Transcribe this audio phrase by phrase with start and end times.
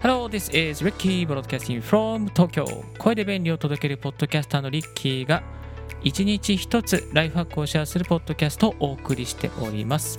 [0.00, 2.64] Hello, this is Ricky broadcasting from Tokyo.
[2.98, 5.42] 声で便利を届けるポッドキャスターのリッキーが
[6.02, 10.18] 一日一つライフハックをシェアするポッドキャストをお送りしております、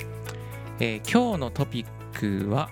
[0.79, 2.69] えー今日のトピックは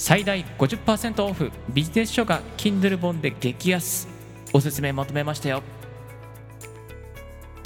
[0.00, 1.52] 最大50%オフ。
[1.74, 4.08] ビジネス書が Kindle 本で激安。
[4.54, 5.62] おすすめまとめましたよ。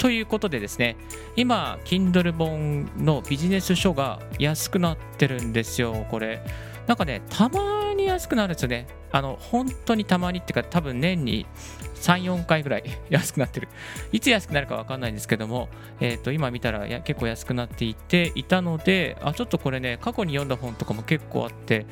[0.05, 0.97] ということでですね
[1.35, 6.43] 今 Kindle 本のビジネス書が安くなってるんですよこれ。
[6.85, 8.85] なんかねたまに安くなるんですよね。
[9.11, 11.47] あの本当にたまにっていうか多分年に
[11.95, 13.67] 34回ぐらい 安くなってる。
[14.11, 21.87] いつ安くなるか分かんないんですけども、えー、と今見たら結構安くなっていていたのであちょっとこれね過去に読んだ本とかも結構あって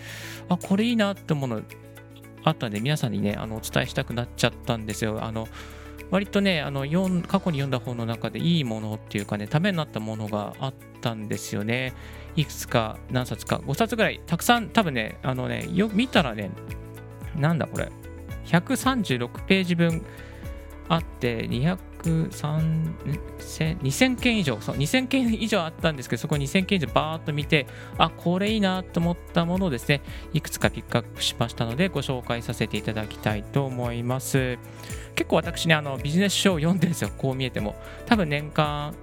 [0.50, 1.64] あこれいいなって思うの
[2.44, 5.18] あったんで皆さんにねあのお伝えしたくなっちゃったんですよ。
[5.24, 5.48] あの
[6.14, 11.94] 割とねあの読過去に読んだ本の中でいいものっていうかねためになったものがあったんですよね。
[12.36, 16.52] いくつか何冊か5冊ぐらいたくさん多分ねあのねよ見たらね
[17.36, 17.92] なんだこれ
[18.46, 20.06] 136ページ分
[20.88, 27.66] あって200 2000件以上そう2000件以上あったんですけどそこ2000件以上バーっと見て
[27.98, 30.02] あこれいいなと思ったものをですね
[30.34, 34.58] いくつかピックアップしましたのでご紹介させていただきたいと思います。
[35.16, 37.76] 結構私ねあのビジネス書を読んでるんですよこう見えても。
[38.06, 38.94] 多分年間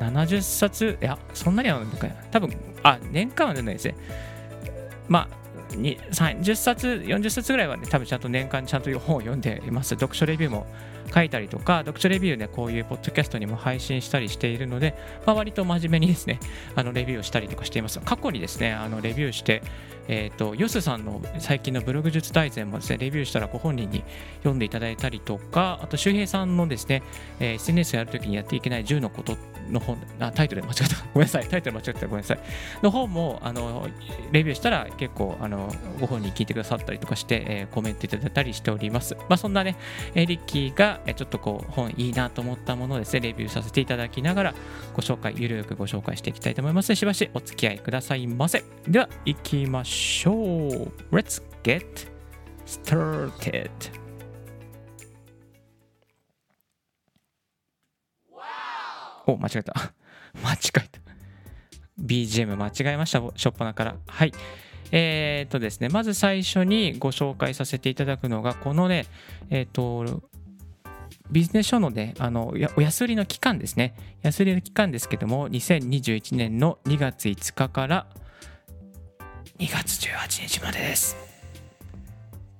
[0.00, 3.94] 70冊いやそんなにはなんか多分あ年間は出ないですね。
[5.08, 5.41] まあ
[5.72, 9.90] 30冊40冊ぐらいはね多分ちゃんと年間ちゃんと本を読んでいます。
[9.90, 10.66] 読書レビューも
[11.14, 14.94] 書いたりとか読書レビューねこういうポッドキャストにも配信したりしているので、
[15.26, 16.40] まあ、割と真面目にですね
[16.74, 18.00] あのレビューをしたりとかしています。
[18.00, 19.62] 過去にですねあのレビューして
[20.08, 24.04] えっ、とヨスさんの最近のブログ術大全もですねレビューしたらご本人に
[24.38, 27.02] 読んでいただいたりとかあと周平さんのですね、
[27.40, 29.36] えー SNS やるときにやっていけない10のこと
[29.70, 32.38] の本あタイトル間違ったごめんなさいタイトル間違ったごめんなさい
[32.82, 33.88] の本もあの
[34.32, 39.14] レビューしたら結構あのご本人聞いてくださったりとかして、えーコメントいただいたりしております。
[39.28, 39.76] まあ、そんなね、
[40.14, 44.54] えーリッキーがえーちょっとこう本いいなと思ったものをですね、レビューさせていただきながら
[44.94, 48.64] ご紹介、ゆるくご紹介していきたいと思います、しばしお付き合いくださいませ。
[48.86, 49.91] では、行きましょう。
[49.92, 50.36] しょう
[51.12, 51.84] Let's get
[52.66, 53.70] started.
[59.26, 59.74] お、間違えた。
[60.42, 61.00] 間違えた。
[62.00, 63.96] BGM 間違えました、しょっぱなから。
[64.06, 64.32] はい。
[64.90, 69.06] えーっとですね、まず最初にご紹介させていただくのが、このね、
[69.50, 70.22] えーっと、
[71.30, 73.94] ビジネス書のね、あの、お安売りの期間ですね。
[74.22, 78.06] 安売りの期間ですけども、2021年の2月5日から
[79.62, 81.16] 2月18日までです。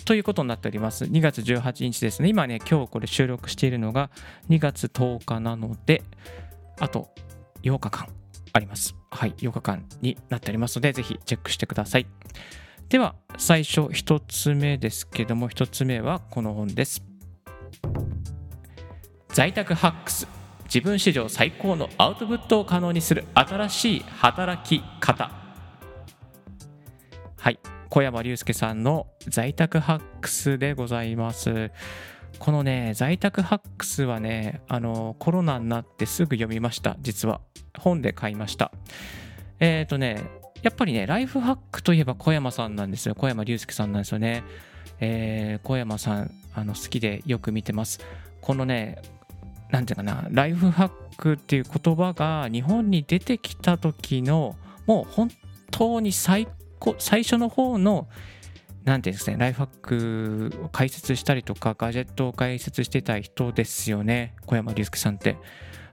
[0.05, 1.05] ということになっております。
[1.05, 2.29] 2月18日ですね。
[2.29, 4.09] 今ね、今日これ収録しているのが
[4.51, 6.05] 2月10日なので、
[6.79, 7.09] あと
[7.65, 8.07] 8日間
[8.53, 8.95] あります。
[9.11, 12.07] はい、8日間になっておりますので、ぜひチェックしてください。
[12.89, 17.03] では、最初1つ目ですけども、1つ目はこの本です。
[19.31, 20.29] 在宅ハックス。
[20.67, 25.42] 自分史上最高のアウトプットを可能にする新しい働き方。
[27.43, 27.59] はい、
[27.91, 31.73] 小山隆介さんの在宅ハックスでございます。
[32.39, 37.41] このね、在宅ハックスはね、あの、コロナになってすぐ読みました、実は。
[37.77, 38.71] 本で買いました。
[39.59, 40.23] えっ、とね、
[40.63, 43.17] やっぱりね、ライフハックといえば小山さんなんですよ。
[43.17, 44.45] 小山隆介さんなんですよね。
[45.01, 47.99] えー小山さん、あの好きでよく見てます。
[48.41, 49.03] このね、
[49.73, 54.55] なんていうかな、ライフハックっていう言葉が日本に出てきた時の、
[54.87, 55.29] もう本
[55.73, 56.47] 当に最
[56.83, 58.09] 高最初の方の、
[58.85, 65.37] なんていうんですね、ライフハックを解説したりとか、ガジェットを解説してた人ですよね、小山隆介さんって。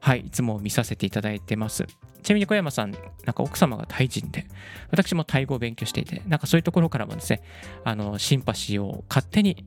[0.01, 1.85] はい、いつも見させていただいてます。
[2.23, 3.01] ちなみに小山さん、なん
[3.33, 4.47] か奥様がタイ人で、
[4.89, 7.41] 私もタイ語を勉強していて、なんかそういうところからもですね、
[7.83, 9.65] あの、シンパシーを勝手に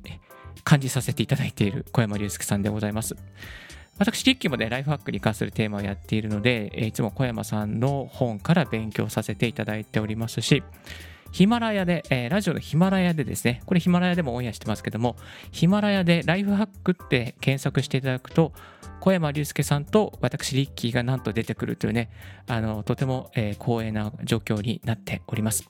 [0.65, 3.15] 感じさせていただいている小山隆介さんでございます。
[3.99, 10.63] 私、リッキーもね、ライフハックに関するテーマをやっているので、いつも小山さんの本から勉強させていただいておりますし、
[11.33, 15.17] ヒマラヤで、えーラジオのヒマラヤでですね、これヒマラヤでもオンエアしてますけども、
[15.51, 18.53] ヒマラヤでライフハックって検索していただくと、
[19.01, 22.11] 小山隆介さんと私、リッキーがなんと出てくるというね、
[22.47, 25.69] あのとても、えー光栄な状況になっております。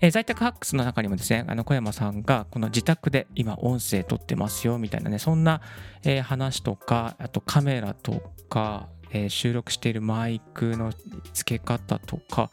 [0.00, 5.62] えー在宅ハックスの中にもですね、あの小山さんがこの自宅で今音声撮ってますよみたいなね、そんな、
[6.02, 10.92] えー話とか、あとカメラとか、えー収録しているマイクの
[11.32, 12.50] 付け方とか、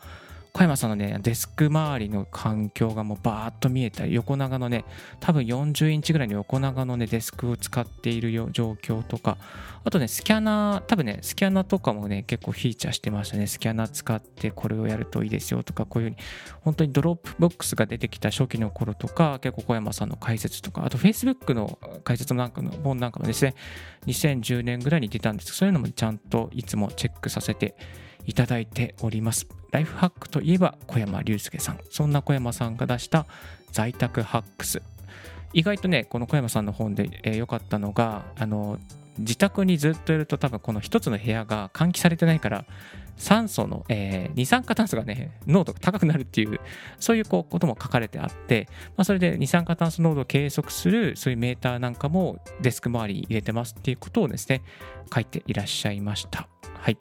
[0.54, 4.84] 小山さんのね、デスク周りの環境がもうバーッと見えたり、横長のね、
[5.22, 9.38] 多分40インチぐらいの横長のね、デスクを使っている状況とか、
[9.86, 13.48] あとね、スキャナー、多分ね、スキャナーとかもね、結構フィーチャーしてましたね。
[13.48, 16.22] スキャナー使ってこれをやるといいですよとか、こういうふうに、
[16.62, 23.56] 本当に Dropbox が出てきた初期の頃とか、結構小山さんの解説とか、あと Facebook の解説なんかの本なんかもですね、
[24.06, 27.78] 2010年ぐらいに出たんですけど、そういうのもちゃんといつもチェックさせて
[28.26, 29.61] いただいております。
[29.72, 31.80] ライフハックといえば小山隆介さん。
[31.90, 33.26] そんな小山さんが出した
[33.72, 34.82] 在宅ハックス。
[35.54, 38.80] 意外とね、この小山さんの本で良、えー、かったのが、あの、
[39.18, 42.66] 自宅にずっといると多分この一つの部屋が換気されてないから
[43.18, 46.60] 酸素の、えー、二酸化炭素がね濃度が高くなるっていう
[47.00, 48.68] そういうこうことも書かれてあって、
[48.98, 54.64] まあ、それで二酸化炭素濃度を計測するそういうメーターなんかもデスク周りに入れてますっていうことをですね
[55.14, 56.48] 書いていらっしゃいました
[56.80, 56.98] はい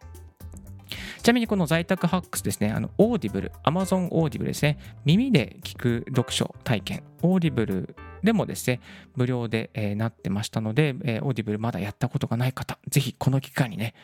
[1.22, 8.80] ちなみにこの在宅 HACKS ですね、あの、 Audible、Amazon Audible ですね、耳で聞く読書体験、 Audible でもですね、
[9.16, 13.94] 無料で、えー、なってましたので、えー、 Audible まだやったことがない方、ぜひこの機会にね、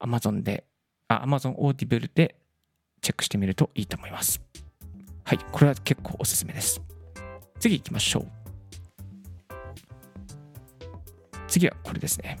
[0.00, 0.64] Amazon で、
[1.08, 2.36] あ、Amazon オーディブルで
[3.00, 4.40] チェックしてみるといいと思います。
[5.24, 6.80] はい、これは結構おすすめです。
[7.60, 8.28] 次行きましょう。
[11.48, 12.38] 次はこれですね。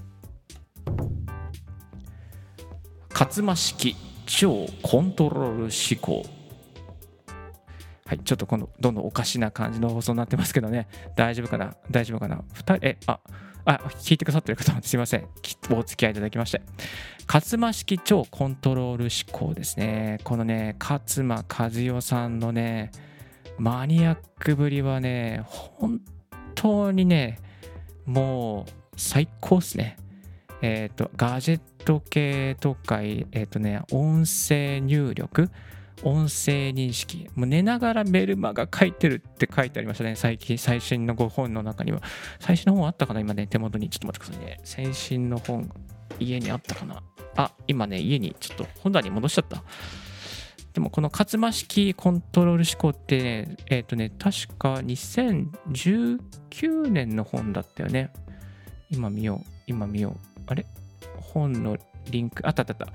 [3.20, 5.70] 勝間式超コントロール思
[6.00, 6.24] 考
[8.06, 10.86] はい、ちょっと今度、どんどんおかしな感じの放送になってますけどね、
[11.16, 11.74] 大丈夫かな？
[11.90, 13.18] 大丈夫かな ?2 人、え、あ、
[13.64, 15.26] あ、聞いてくださってる方すいません。
[15.72, 16.62] お付き合いいただきまして。
[17.26, 20.20] 勝間式超コントロール思考ですね。
[20.22, 22.92] このね、勝間和代さんのね、
[23.58, 26.00] マニアックぶりはね、本
[26.54, 27.40] 当にね、
[28.06, 29.96] もう最高っすね。
[30.62, 35.50] えっ、ー、と、ガジェット系とか、えっ、ー、とね、音声入力、
[36.02, 42.00] 音声認識、もう寝ながらメルマガ書いてるって書いてありましたね、最近、最新の5本の中には。
[42.40, 43.90] 最新の本あったかな今ね、手元に。
[43.90, 44.60] ちょっと待ってくださいね。
[44.64, 45.70] 最新の本、
[46.18, 47.02] 家にあったかな
[47.36, 49.62] あ、今ね、家にちょっと本棚に戻しちゃった。
[50.74, 58.12] でもこの勝間式コントロール思考ってね、えっ、ー、とね、確か2019年の本だったよね。
[58.90, 60.40] 今見よう、今見よう。
[60.46, 60.66] あれ？
[61.20, 61.76] 本の
[62.10, 62.92] リンク、あったあったあった。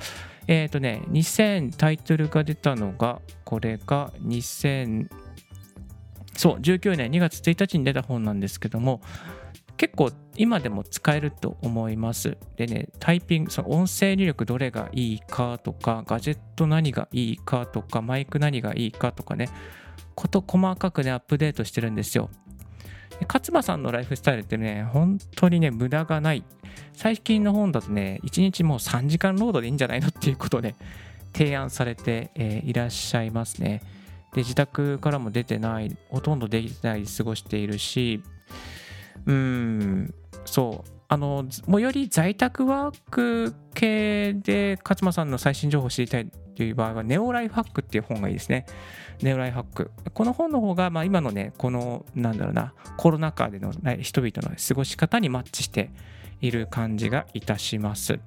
[0.48, 5.08] えっ、ー、とね、2000タイトルが出たのが、これが2000、
[6.36, 9.02] そう、19年2月1日に出た本なんですけども、
[9.78, 12.38] 結構今でも使えると思います。
[12.58, 19.50] でね、タイピング、その音声入力どれがいいかとか、ガジェット何がいいかとか、マイク何がいいかとかね、
[20.16, 22.30] こと細かくね、アップデートしてるんですよ。
[23.21, 26.44] 勝間さんのライフスタイルってね、本当にね、無駄がない。
[26.94, 30.75] 最近の本だとね、1日もう3時間ロードでいいんじゃないのっていうことで、
[31.33, 33.81] 提案されて、えー、いらっしゃいますね。
[34.33, 38.24] で、自宅からも出てない、ほとんどできてないで過ごしているし、
[39.25, 40.13] うーん、
[40.45, 48.65] そう、あの、もうより在宅ワーク系で勝間さんの最新情報を知りたいという場合は、ネオライフハックっていう本がいいですね。
[49.21, 49.92] ネオライフハック。
[50.12, 53.71] この本の方が、まあ、今のね、この、なんだろうな、コロナ禍での
[54.01, 55.92] 人々の過ごし方にマッチして
[56.42, 58.19] いる感じがいたします。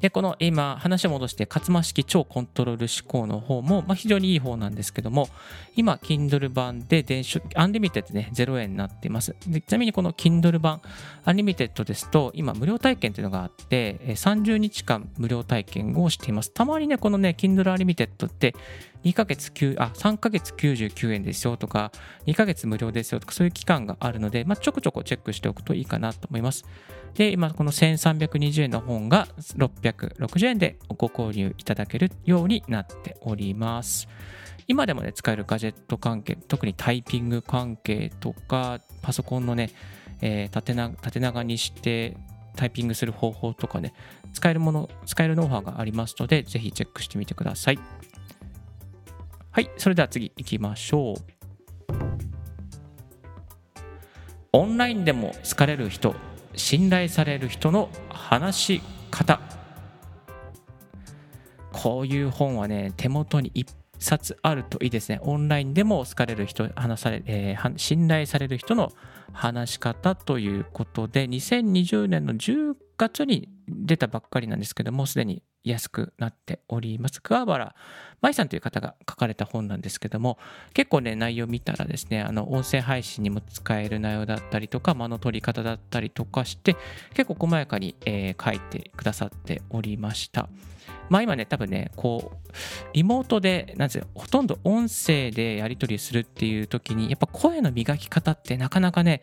[0.00, 5.28] で、この今話を戻して、勝間式超コントロール思考の方も、まあ、非常にいい方なんですけども、
[5.76, 9.34] 今、Kindle 版で電子、 Unlimited ね、0円になっています。
[9.46, 10.82] でちなみにこの Kindle 版、
[11.24, 16.50] Unlimited ですと、今、無料体験というのがあって、30日間無料体験をしています。
[16.50, 18.54] たまにね、このね、Kindle Unlimited って、
[19.04, 21.92] 2ヶ月9、あ、3ヶ月99円ですよとか、
[22.26, 26.64] 2ヶ月無料ですよとか、そういう期間があるので、まあ、ちょこちょこチェックしておくといいかなと思います。
[27.14, 34.08] で、今、この1320円の本が660円でご購入いただけるようになっております。
[34.66, 39.70] 今でもね、使えるガジェット関係、特にタイピング関係とか、パソコンのね、
[40.22, 42.16] えー、縦長縦長にして
[42.56, 43.92] タイピングする方法とかね、
[44.32, 47.78] 使えるもの、使えるノウハウがありますので、ぜひチェックしてみてください。
[49.50, 51.16] はい、それでは次行きましょう。
[54.54, 56.14] オンラインでも好かれる人、
[56.54, 59.40] 信頼される人の話し方。
[61.72, 63.66] こういう本はね、手元に1
[63.98, 65.20] 冊あるといいですね。
[65.22, 68.92] オンラインでも好かれる人、話され、えー、信頼される人の
[69.32, 72.74] 話し方ということで、2020年の10
[73.08, 77.20] 月に出たばっかりなんですけども、すでに安くなっております。
[77.20, 77.74] 桑原
[78.20, 80.38] 舞さんという方が書かれた本なんですけども、
[80.74, 86.76] 結構ね、内容見たらですね、あの、音声配信にも使える内容だったりとか、間の取り方だったりとかして、
[87.14, 90.48] 結構細やかに、えー、書いてくださっておりました。
[91.12, 92.46] まあ今ね、多分ね、こう、
[92.94, 99.20] リモートで、なんてほとんど音声でやり取りするっていう時に、やっぱ声の磨き方ってなかなかね、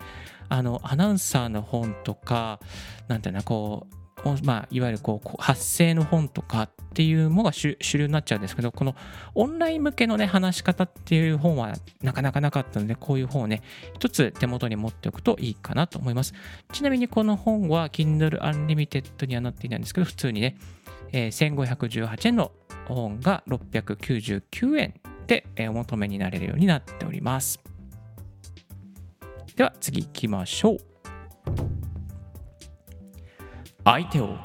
[0.50, 2.60] あの、アナウンサーの本とか、
[3.08, 3.96] なんていうの、こう、
[4.44, 8.94] まあ、いわゆるこう発声の本とかっていうのが主流になっちゃうんですけどこの
[9.34, 13.62] オンライン向けのね話し方っていう本はなかなかなかったのでこういう本をね
[13.96, 16.34] 一つ手元に持っておくといいかなと思います。
[16.74, 20.58] ちなみにこの本は Kindle Unlimited にはなっていないんですけど普通にね、
[21.12, 22.52] えー、1518円の
[22.88, 24.94] 本が699円
[25.28, 27.60] でお求めになれるようになっております。
[29.56, 30.78] では次行きましょう。
[33.84, 34.38] 相手を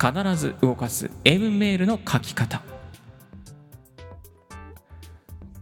[0.00, 2.62] 必ず動かす英文メールの書き方。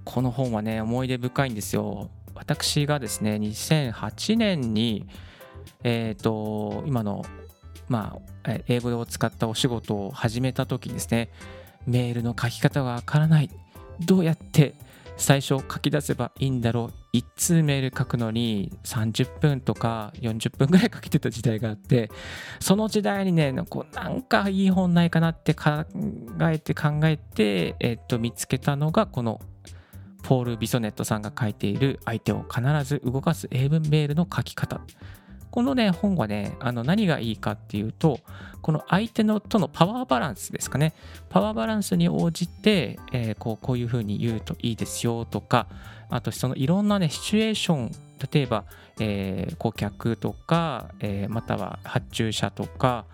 [0.04, 2.10] この本はね思い出深いんですよ。
[2.34, 5.06] 私がですね2008年に
[5.82, 7.24] えっ、ー、と今の
[7.88, 11.30] まあ英語を使ったお仕事を始めた時ですね
[11.86, 13.50] メールの書き方がわからない。
[14.00, 14.74] どうやって
[15.16, 17.16] 最初書き出せばいいんだろう。
[17.16, 22.10] 1通メール書くのに30分とか40分ぐらいかけてた時代があって
[22.60, 25.84] その時代にねこうなんかいい本ないかなって考
[26.42, 29.40] えて考えて、えっと見つけたのがこの
[30.22, 34.80] ポール・ビソネットさんが書いている相手を必ず動かす英文メールの書き方。
[35.50, 38.20] このね、本はね、あの何がいいかっていうと、
[38.62, 40.94] この相手のとのパワーバランスですかね。
[41.28, 45.66] パワーバランスに応じて、えー、こうこういうふうに言うといいですよとか、
[46.10, 47.90] あとそのいろんなね、シチュエーション、
[48.32, 48.64] 例えば、
[49.00, 53.04] えー、顧客とか、えー、または発注者とか、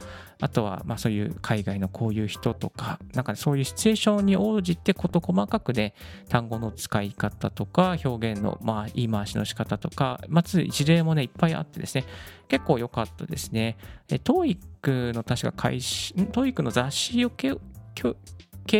[0.41, 5.95] あとはまあそういう海外のこういう人とか、なんかそういうシチュエーションに応じて事細かくね、
[6.29, 12.05] 単語の使い方とか、表現のまあ言い回しの仕方とか、まず一例もね、いっぱいあってですね、
[12.49, 13.77] 結構良かったですね。
[14.09, 17.59] TOEIC の確か開始、TOEIC の雑誌を経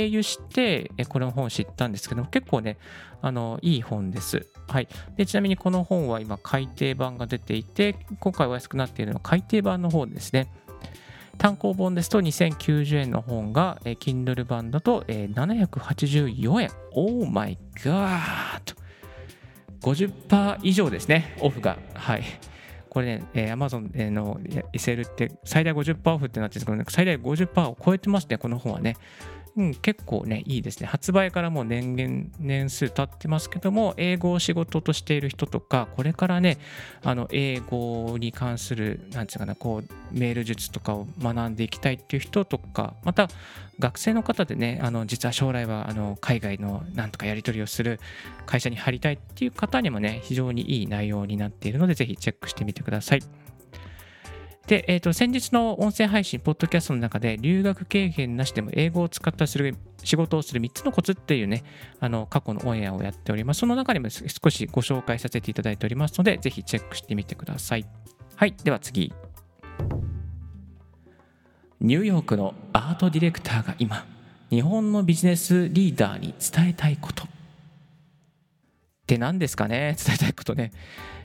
[0.07, 2.79] 由して、この本を知ったんですけど結構ね、
[3.23, 4.47] あの、いい本です。
[4.69, 4.89] はい。
[5.17, 10.51] で、ちなみにこの本は今、改訂版が出ていて、今回お安くなっているのは改訂版の方ですね。
[11.39, 16.71] 単行本ですと2090円の本が、えー、Kindle 版だと、えー、784円。
[16.93, 18.75] オーマイガーと
[19.81, 21.79] !50% 以上ですね、オフが。
[21.95, 22.25] はい。
[22.89, 24.39] これね、えー、Amazon の
[24.73, 28.97] SL って最大50%オフってなってるんですけど、ね、最大50%を超えてますね、この本はね。
[29.57, 30.87] うん、結構ね、いいですね。
[30.89, 36.59] 発売からもう年限、年数経ってますけども、英語を仕事としている人とか、これからね、
[37.05, 43.29] あの、英語に関する、なんていうかな、こう、メール術とかを学んでいきたいっていう人とか、また、
[43.79, 48.01] 学生の方でね、あの、実は将来は、あの、海外のなんとかやり取りをする
[48.47, 53.21] 会社に入りたいっていう方にもね、非常にいい内容になっているので、ぜひチェックしてみてください。
[54.67, 61.65] で、えーと、先日の音声配信、ポッドキャストの中で、留学経験なしでも英語を使ったする仕事をする3つのコツっていうね、
[62.01, 63.61] あの過去のオンエアをやっております。
[63.61, 67.87] その中にも少しご紹介させていただいておりますので、ぜひチェックしてみてください。
[68.37, 69.13] はい、では次。
[71.81, 74.07] ニューヨークのアートディレクターが今、
[74.49, 77.34] 日本のビジネスリーダーに伝えたいこと。
[79.15, 79.97] って何ですかね？
[80.05, 80.73] 伝えたいことね。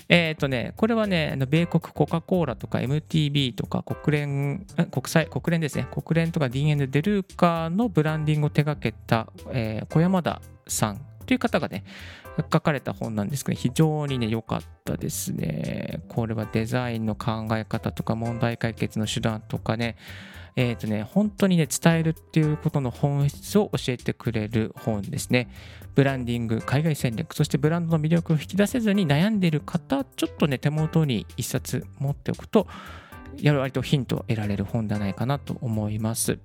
[0.08, 11.84] えっ、ー、とね、これはね、米国コカ・コーラとか MTB とか国連、国際、国連ですね、国連とか DN デルーカーのブランディングを手掛けた、えー、小山田さんという方がね、
[12.52, 16.02] 書かれた本なんですけど、非常にね、良かったですね。
[16.08, 19.96] これはデザインの考え方とか問題解決の手段とかね、
[20.56, 25.50] えっ、ー、とね、本当にね、伝えるっていうことの本質を教えてくれる本ですね。
[25.96, 32.68] ブランディング、海外戦略、そしてブランドの魅力を引き出せずに悩んでいる方、ちょっとね、手元に一冊持っておくと、
[33.38, 36.40] やる割とヒントを得られる本ではないかなと思います。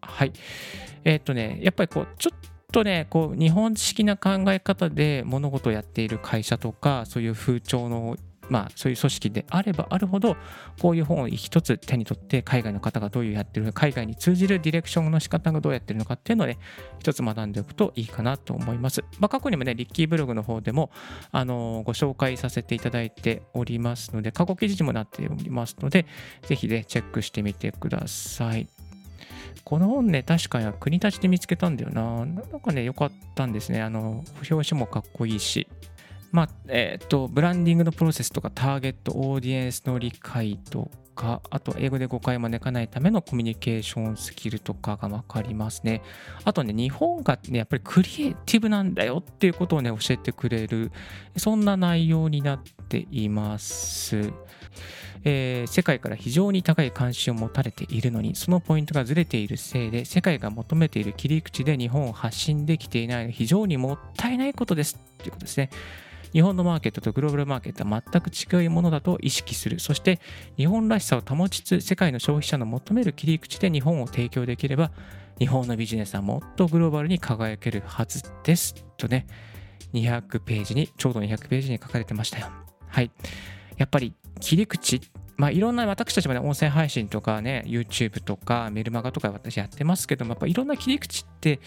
[0.00, 0.32] はい。
[1.04, 2.38] えっ、ー、とね、やっぱりこう、ちょっ
[2.72, 8.16] とね、こう、日本式な考え方で物事をやっている会社とか、そういう風潮の
[8.48, 10.36] まあ、そういう組織であればあるほど
[10.80, 16.58] こういう本を一つ手に取って海外の方がどういうやってる海外に通じるディレクションの仕方がどうやってるのかっていうのをね
[16.98, 20.90] 一つ学んでおくといいかなと思います、まあ、過去にもねリッキーブログの方でも
[21.30, 26.06] あのご紹介させていただいておりますので過去記事にもなっておりますので
[26.42, 28.68] ぜひねチェックしてみてください
[29.68, 32.24] この本ね、確か国立で見つけたんだよな。
[32.24, 33.82] なんかね、良かったんですね。
[33.82, 35.68] あの、表紙もかっこいいし。
[36.30, 46.02] まあ、え、ー、と、ブランディングのプロセスとか、ターゲット、オーディエンスの理解とか、あと英語で誤解を招かないためのコミュニケーションスキルとかが分かりますね。
[46.44, 50.92] あとね、日本がね、やっぱりクリエイティブなんだよっていうことをね、教えてくれる、
[51.36, 54.32] そんな内容になっています。
[55.24, 65.70] えー、世界から非常に高い関心を持たれているのに、そのポイントがずれているせいで、世界が求めている切り口で日本を発信できていない非常にもったいないことですということですね。
[66.32, 69.80] 日本のマーケットとグローバルマーケットは全く違うものだと意識する。
[69.80, 70.20] そして
[70.56, 74.90] 日本らしさを保ちつつ世界の消費者の求める切り口で日本を提供できれば
[75.38, 78.74] 日本のビジネスはもっとグローバルに輝けるはずです。
[78.96, 79.26] とね、
[79.94, 82.48] 200ページに、ちょうど200ページに書かれてましたよ。
[82.88, 83.10] はい。
[83.76, 85.00] やっぱり切り口、
[85.36, 91.60] まあ、いろんな私たちもね、音声配信とかね、YouTube とかメルマガとか私やってますけども、やっぱいろんな切り口って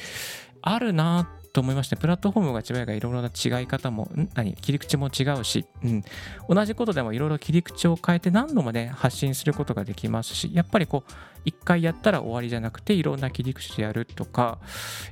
[0.61, 4.53] あるなと思いまして、プラットフォームが違いがいろいろな違い方も、何？
[4.53, 6.03] 切り口も違うし、うん、
[6.47, 11.11] 同じことでもいろいろ切り口を変えて何度もね、発信することができますし、やっぱりこう、
[11.43, 14.59] 一回やったら終わりじゃなくて、いろんな切り口でやるとか、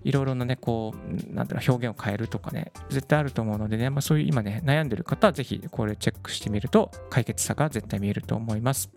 [0.04, 8.90] いろいろなね、こう、なんだろう、表現を変えるとかね、絶対あると思うのでね、まあ、そういう今ね、悩んでる方はぜひこれチェックしてみると、解決策が絶対見えると思います。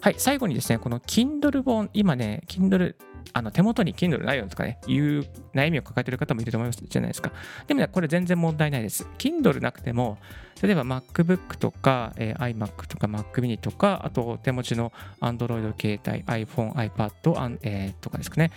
[0.00, 2.94] はい、最後にですね、この Kindle 本、今ね、Kindle
[3.32, 7.32] あの手元に Kindle ないよとかね、いう悩みを抱えてる方もいると思いますじゃないですか。
[7.66, 9.06] でもね、これ全然問題ないです。
[9.18, 10.18] Kindle なくても、
[10.62, 18.50] 例えば MacBook とか、えー、iMac とか Mac mini とか、あと手持ちの Android 携帯、iPhone、iPad、えー、とかですかね、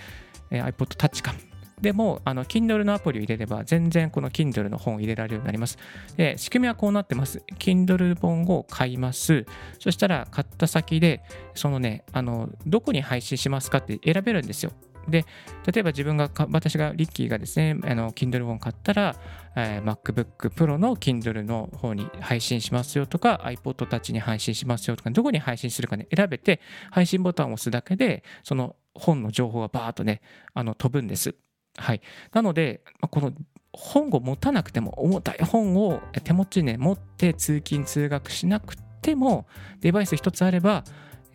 [0.51, 1.33] えー、iPod Touch か。
[1.81, 5.77] でも、あの、Kindle のアプリを入れれば、全然この Kindle の本を入れられるようになります。
[6.15, 7.43] で、仕組みはこうなってます。
[7.59, 9.45] Kindle 本を買います。
[9.79, 11.21] そしたら、買った先で、
[11.53, 14.71] そのね、あの、どこに配信しますかって選べるんですよ。
[15.07, 15.25] で、
[15.71, 19.15] 例えば自分が、私が、リッキーがですね、あの、Kindle 本買ったら、
[19.55, 30.21] えー、MacBook Pro の Kindle の方に配信しますよとか、iPod Touch に配信しますよとか、どこに配信するかね、選べて、配信ボタンを押すだけで、その本の情報がバーっとね、
[30.53, 31.35] あの飛ぶんです。
[31.77, 32.01] はい。
[32.33, 33.31] なので、この
[33.71, 39.47] 本を持たなくても、重たい本を手持ちね、持って通勤・通学しなくても、
[39.79, 40.83] デバイス一つあれば、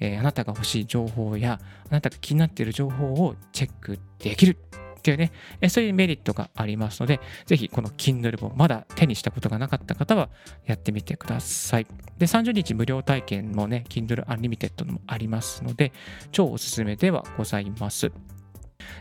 [0.00, 4.58] えー、あなたが欲しい情報や、あなたが気になっている情報をチェックできる
[4.98, 10.28] っていうね、えそういうメリットがありますので、ぜひこの Kindle 本、まだ手にしたことがなかった方は
[10.64, 11.86] やってみてください。
[12.18, 15.92] で、30日無料体験もね、Kindle Unlimited もありますので、
[16.30, 18.12] 超おすすめではございます。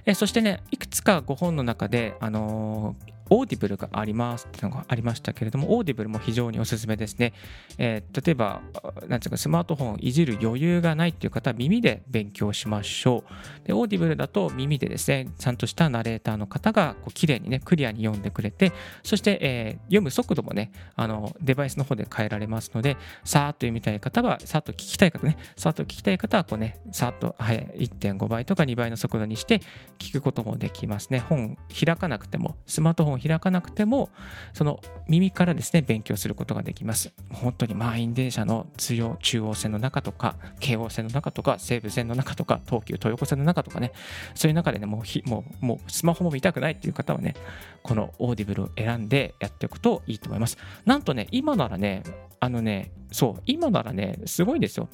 [0.05, 7.31] えそしてね、いくつかご本の中で、あのー Audible がありますっていうのがありましたけれども、 Audible も非常におすすめですね。
[7.77, 8.61] えー、例えば、
[9.07, 13.23] なんていうか、スマートフォンをいじる余裕がないっていう方は耳で勉強しましょ
[13.63, 13.67] う。
[13.67, 29.61] で、 Audible だと耳でですね、ちゃんとしたナレーターの方がこう綺麗にね、クリアに読んでくれて、そして、えー、読む速度もね、あの、デバイスの方で変えられますので、さーっと読みたい方は、さーっと聞きたい方ね、さーっと聞きたい方は、こうね、さーっと、はい、1.5倍とか2倍の速度にして
[29.99, 31.19] 聞くこともできますね。
[31.19, 34.09] 本開かなくても、スマートフォン開かなくても、
[34.53, 37.13] その耳からですね、勉強することができます。
[37.31, 43.91] 本当に満員電車の通用中央線の中とか、京王線の中とか、西武線の中とか、東急東横線の中とかね、
[44.35, 47.35] そういう中でね、もうひもうもうスマホも見たくないっていう方はね、
[47.83, 50.57] このオーディブルを選んでやっておくといいと思います。
[50.85, 52.03] なんとね、今ならね、
[52.39, 54.89] あのね、そう、今ならね、すごいんですよ。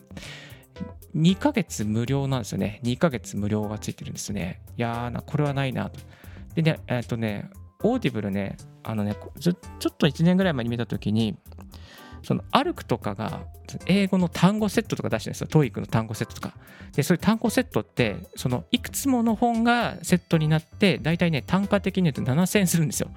[1.16, 2.80] 2ヶ月無料なんですよね。
[2.84, 4.62] 2ヶ月無料がついてるんですね。
[4.78, 6.00] いやーな、これはないなと。
[6.56, 7.50] でね、えっ、ー、とね、
[7.84, 9.56] オーディブルね、あのね、ちょっ
[9.98, 11.38] と1年ぐらい前に見たときに、
[12.24, 13.42] そのアルクとかが
[13.86, 15.48] 英語の単語セットとか出してるんですよ。
[15.48, 16.54] TOEICの単語セットとか。
[16.94, 23.10] で、そういう単語セットって、そのいくつもの本がセットになって、大体ね、単価的に言うと7000円するんですよ。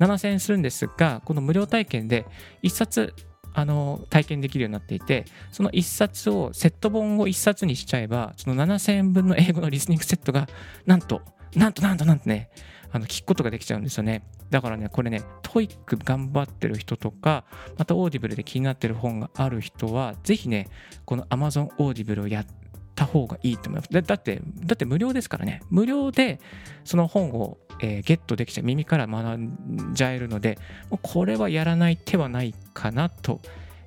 [0.00, 2.26] 7000円するんですが、この無料体験で
[2.62, 3.14] 1冊
[3.52, 10.48] あの体験できるようになっていて、その1冊を、セット本を1冊にしちゃえば、その7000円分の英語のリスニングセットが、
[10.86, 11.22] なんと、
[11.54, 12.50] なんとなんとなんとね、
[12.92, 14.22] あの聞くことができちゃうんですよね。
[14.50, 17.44] だからね、これね、 TOEIC頑張ってる人とか、
[17.78, 20.68] またオーディブルで気になってる本がある人は、ぜひね、
[21.04, 22.46] この Amazon オーディブルをやっ
[22.94, 23.90] た方がいいと思います。
[23.90, 25.62] だって、だって無料ですからね。
[25.70, 26.40] 無料で
[26.84, 30.58] その本を、えー、ゲットできちゃう、耳から学んじゃえるので、
[30.90, 33.40] もうこれはやらない手はないかなと、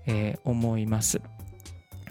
[0.06, 1.22] えー、思います。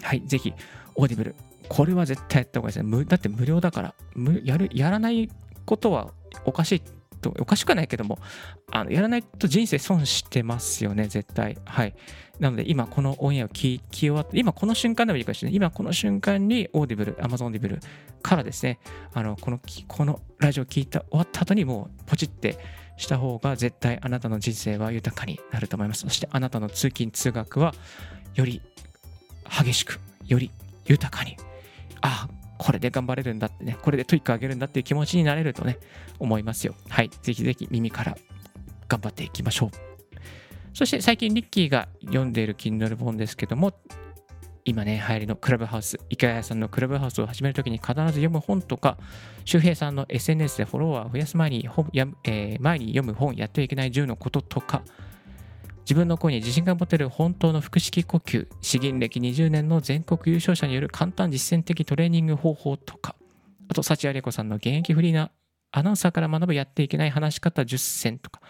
[0.01, 0.53] はい、ぜひ、
[0.95, 1.35] オーディブル。
[1.69, 3.05] これは絶対やった方がいいですね。
[3.05, 3.95] だって無料だから。
[4.43, 5.29] やるやらない
[5.65, 6.11] ことは
[6.45, 6.81] おかしい
[7.21, 8.19] と、おかしくないけども、
[8.71, 11.57] あのやらないと人生損してますよね、絶対。
[11.65, 11.95] はい。
[12.39, 15.55] なので、今このオンエアを聞き終わって、今この瞬間でもいいかもしれない。
[15.55, 17.79] 今この瞬間にオーディブル、Amazon ディブル
[18.21, 18.79] からですね、
[19.13, 22.57] あのこのこのラジオ聞いた終わった後にもうポチって
[22.97, 26.01] した方が絶対あなたの人生は豊かになると思います。
[26.01, 27.73] そしてあなたの通勤・通学は
[28.35, 28.61] より
[29.49, 30.51] 激しく、より
[30.85, 31.37] 豊かに、
[32.01, 35.79] あこれで頑張れるんだってね、これで TOEIC上げるんだっていう気持ちになれるとね、
[36.19, 36.75] 思いますよ。
[36.89, 37.09] はい。
[37.21, 38.17] ぜひぜひ耳から
[38.87, 39.69] 頑張っていきましょう。
[40.73, 43.73] そして最近リッキーが読んでいる Kindle 本ですけども、
[44.65, 48.97] 今ね、流行りのクラブハウス、池谷さんのクラブハウスを始めるときに必ず読む本とか、
[49.43, 51.69] 周平さんの SNS でフォロワーを増やす前に、
[52.23, 54.83] えー、前に読む本、やってはいけない10のこととか、
[55.83, 63.15] 自分の声に自信が持てる本当の腹式呼吸、詩吟歴20年の全国優勝者による簡単実践的トレーニング方法とか、
[63.69, 65.31] あと、幸あれ子さんの現役フリーな
[65.71, 68.41] アナウンサーから学ぶやっていけない話し方10選とか、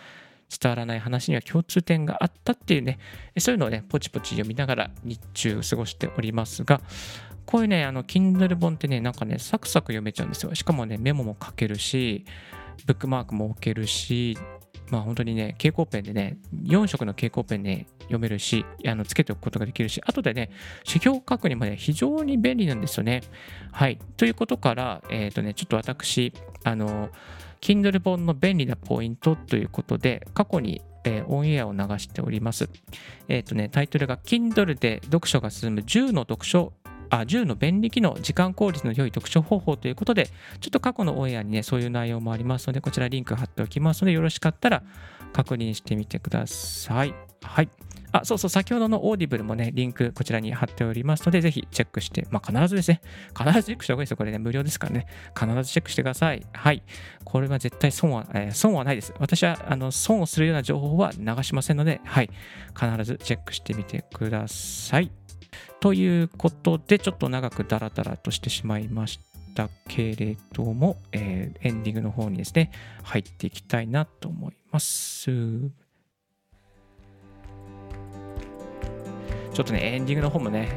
[0.49, 2.99] 伝わらない話には共通点があったっていうね、
[3.39, 6.81] そういうのをね、ポチポチ読みながら日中過ごしておりますが、
[7.45, 10.53] こういうね、あの、Kindle 本ってね、なんかね、サクサク読めちゃうんですよ。
[10.53, 12.25] しかもね、メモも書けるし、
[12.85, 14.37] ブックマークも置けるし、
[14.93, 20.51] まあ本当にね、蛍光ペンでね、4色の蛍光ペンね、読めるし、あのつけておくことができるし、後でね、
[20.85, 23.23] 指標確認もね、非常に便利なんですよね。
[23.71, 23.97] はい。
[24.17, 26.31] ということから、えっ、ー、とね、ちょっと私、
[26.63, 27.09] あの、
[27.59, 32.69] Kindle 本の便利なポイントということで、過去にえー、オンエアを流しております。
[33.27, 36.71] えっ、ー、とね、タイトルが Kindle で読書が進む10の読書
[37.19, 44.83] あ10の便利機能、時間効率の良い読書方法ということで、ちょっと過去のオンエアにね、そういう内容もありますので、こちらリンク貼っておきますので、よろしかったら
[45.31, 47.13] 確認してみてください。
[47.43, 47.69] はい。
[48.11, 53.01] あ、そうそう、先ほどのオーディブルもね、リンクこちらに貼っておりますので、ぜひチェックして、まあ必ずですね、
[53.37, 54.17] 必ずチェックした方がいいですよ。
[54.17, 56.45] これね、無料ですからね、必ずチェックしてください。
[56.53, 56.83] はい。
[57.23, 59.13] これは絶対損は、えー、損はないです。
[59.19, 62.29] 私は、あの、損をするような情報は流しませんので、はい。
[62.79, 65.11] 必ずチェックしてみてください。
[65.79, 69.19] ということで、ちょっと長くダラダラとしてしまいまし
[69.55, 72.71] たけれども、えー、エンディングの方にですね、
[73.03, 75.29] 入っていきたいなと思います。
[79.53, 80.69] ちょっとね、エンディングの方もね、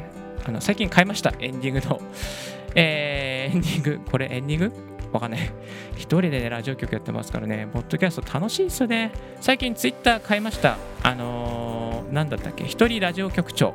[0.45, 2.01] あの最近買いました、エンディングの。
[2.75, 4.71] えー、エンディング、これエンディング？
[5.11, 5.51] わかんない。
[5.95, 9.11] 一人でね、ラジオ局やってますからね、ポッドキャスト楽しいですよね。
[9.39, 10.77] 最近ツイッター買いました。
[11.01, 13.73] あのー、なんだったっけ、一人ラジオ局長。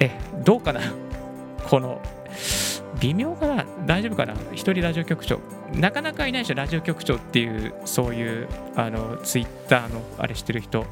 [0.00, 0.10] え、
[0.44, 0.80] どうかな？
[1.68, 2.00] この、
[3.00, 3.64] 微妙かな？
[3.86, 4.34] 大丈夫かな？
[4.52, 5.40] 一人ラジオ局長。
[5.74, 10.86] なかなかいないでしょ、ラジオ局長っていう、そういう、あの、ツイッターのあれしてる人。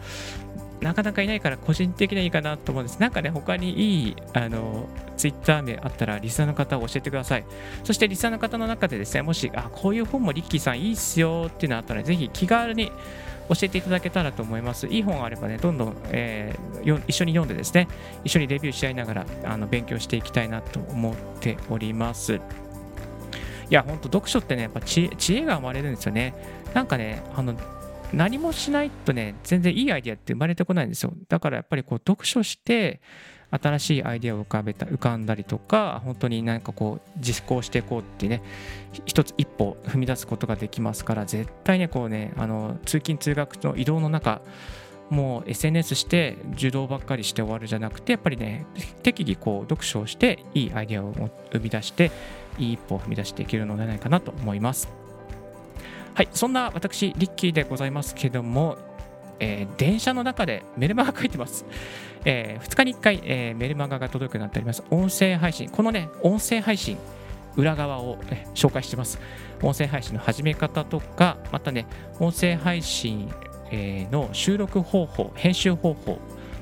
[0.81, 2.99] なかなかいないから個人的にはいいかなと思うんです。
[3.01, 4.87] なんかね、他にいい、あの、
[5.17, 7.45] ツイッター名あったら、リスナーの方を教えてください。
[7.85, 12.93] そして、リスナーの方の中でですね、もし、あ、こういう本もリッキーさんいいっすよっていうのあったら、ぜひ気軽に
[13.49, 14.87] 教えていただけたらと思います。
[14.87, 17.89] いい本があればね、どんどん、えー、一緒に読んでですね、
[18.25, 22.35] 一緒にレビューし合いながらあの勉強していきたいなと思っております。
[22.35, 22.39] い
[23.71, 26.35] や、ほんと読書ってね、やっぱ知恵が生まれるんですよね。
[26.75, 27.55] なんかね、あの
[28.13, 31.13] 何もしないとね、全然いいアイデアって生まれてこないんですよ。
[31.29, 33.01] だからやっぱりこう読書して、
[33.61, 38.43] 新しいアイデアを浮かべた浮かんだりとか本当になんかこう実行していこうってね
[39.07, 44.43] 一つ一歩踏み出すことができますから絶対ねこうねあの通勤通学の移動の中
[45.11, 48.67] もう SNS して受動ばっかりして終わるじゃなくてやっぱりね
[49.03, 51.13] 適宜こう読書をしていいアイデアを
[51.53, 52.11] 生み出して
[52.59, 54.89] いい一歩を踏み出していけるのではないかなと思います。
[56.15, 58.79] はいそんな私リッキーでございますけども
[59.41, 61.65] えー、電車の中でメルマガ書いてます。
[62.25, 64.83] えー、2日に1回、えー、メルマガが届くようになっております。
[64.91, 65.69] 音声配信。
[65.69, 66.97] このね、音声配信、
[67.57, 69.19] 裏側を、え紹介してます。
[69.63, 71.87] 音声配信の始め方とか、またね、
[72.19, 73.31] 音声配信、
[73.71, 76.19] えの収録方法、編集方法、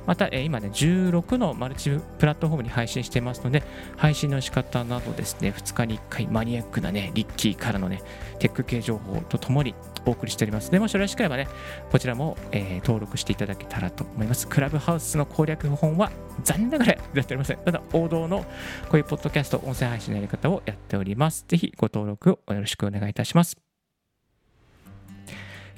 [0.07, 3.63] また、え今ね、16のマルチプラットフォームに配信してますので、
[3.97, 8.03] 配信の仕方などですね、2日に1回マニアックなね、リッキーからのね、
[8.39, 10.71] テック系情報とともにお送りしております。
[10.71, 11.49] でもしよろしければね、
[11.91, 14.49] こちらも、えー、登録していただけたらと思います。
[14.49, 16.11] クラブハウスの攻略本は
[16.43, 17.59] 残念ながらやっておりません。
[17.59, 18.47] ただ、王道のこ
[18.95, 21.45] ういうポッドキャスト、音声配信のやり方をやっております。
[21.49, 23.72] ぜひご登録をよろしくお願いいたします。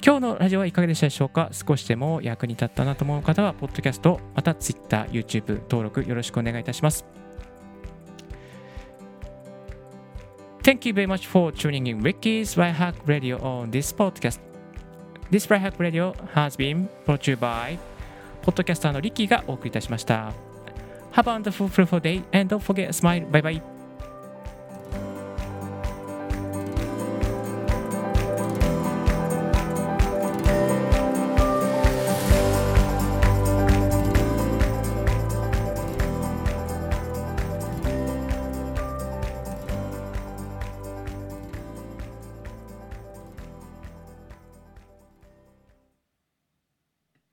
[0.03, 7.05] 今日のラジオはいかがでしたでしょうか少しでも役に立ったなと思う方は、ポッドキャスト、また Twitter、YouTube 登録よろしくお願いいたします。
[10.63, 14.41] Thank you very much for tuning in Ricky's Right Hack Radio on this podcast.
[15.31, 17.79] This Right Hack Radio has been brought to you by
[18.43, 20.33] ポッドキャスターのリッキーがお送りいたしました。
[21.13, 23.31] Have a wonderful, fruitful day and don't forget smile.
[23.31, 23.74] Bye bye.